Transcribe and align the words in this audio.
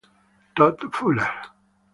Todd 0.55 0.81
Fuller 0.97 1.29